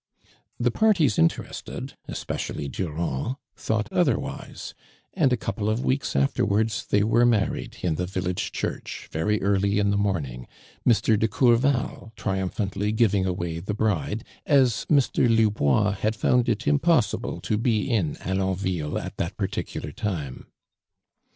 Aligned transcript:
"'The 0.59 0.71
parties 0.71 1.19
interested, 1.19 1.93
especially 2.07 2.67
Durand, 2.67 3.35
thought 3.55 3.87
otherwise, 3.91 4.73
and 5.13 5.31
a 5.31 5.37
couple 5.37 5.69
of 5.69 5.85
weeks 5.85 6.15
afterwards 6.15 6.87
they 6.87 7.03
were 7.03 7.23
married 7.23 7.77
in 7.83 7.97
tlio 7.97 8.09
village 8.09 8.51
church, 8.51 9.09
very 9.11 9.39
early 9.43 9.77
in 9.77 9.91
the 9.91 9.99
morning, 9.99 10.47
Mr. 10.89 11.19
de 11.19 11.27
Courval 11.27 12.13
triumphantly 12.15 12.91
giving 12.91 13.27
away 13.27 13.59
the 13.59 13.75
bride, 13.75 14.23
as 14.47 14.87
Mr. 14.89 15.29
Lubois 15.29 15.91
had 15.97 16.15
found 16.15 16.49
it 16.49 16.65
impossible 16.67 17.39
to 17.39 17.55
be 17.59 17.87
in 17.87 18.15
Alonville 18.21 18.99
at 18.99 19.17
that 19.17 19.37
particular 19.37 19.91
time. 19.91 20.47